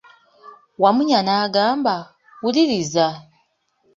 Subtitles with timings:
[0.81, 1.95] Wamunya n'agamba,
[2.41, 3.07] wuliriza!